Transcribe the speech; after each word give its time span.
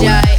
shy. 0.00 0.37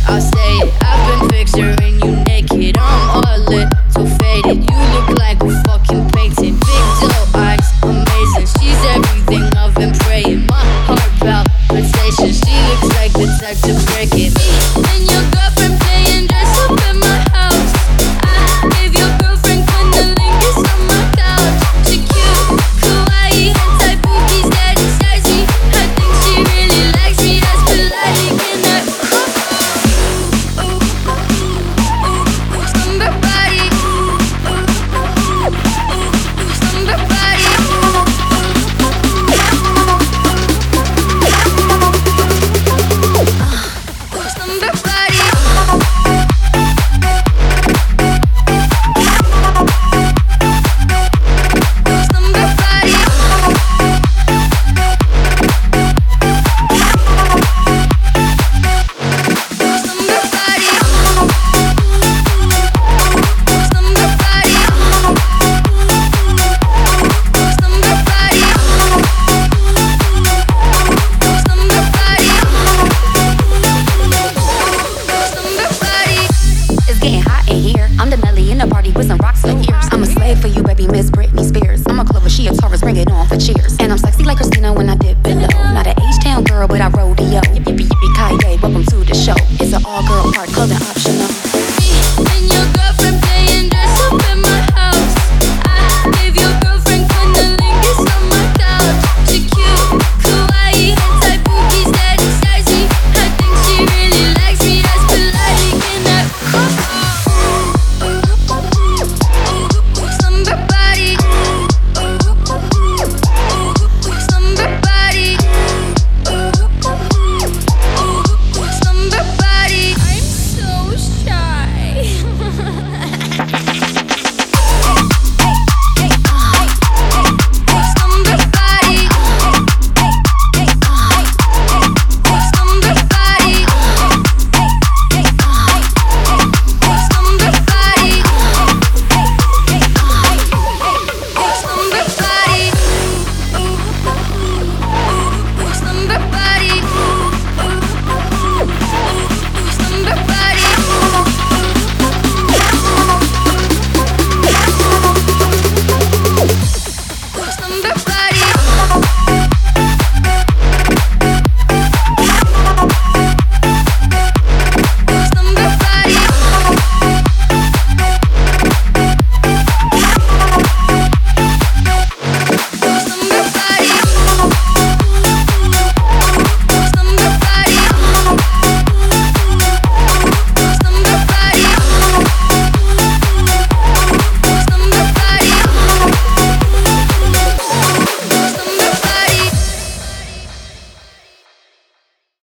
I'm 77.99 78.09
the 78.09 78.15
Nelly 78.15 78.49
in 78.49 78.59
the 78.59 78.65
party 78.65 78.91
with 78.93 79.07
some 79.07 79.17
rocks 79.17 79.41
for 79.41 79.49
ears. 79.49 79.89
I'm 79.91 80.01
a 80.03 80.05
slave 80.05 80.39
for 80.39 80.47
you, 80.47 80.63
baby, 80.63 80.87
Miss 80.87 81.09